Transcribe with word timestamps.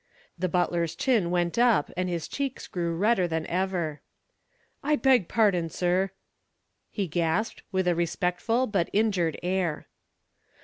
The 0.35 0.49
butler's 0.49 0.95
chin 0.95 1.29
went 1.29 1.59
up 1.59 1.91
and 1.95 2.09
his 2.09 2.27
cheeks 2.27 2.65
grew 2.65 2.95
redder 2.95 3.27
than 3.27 3.45
ever. 3.45 4.01
"I 4.81 4.95
beg 4.95 5.27
pardon, 5.27 5.69
sir," 5.69 6.09
he 6.89 7.05
gasped, 7.07 7.61
with 7.71 7.87
a 7.87 7.93
respectful 7.93 8.65
but 8.65 8.89
injured 8.93 9.37
air. 9.43 9.85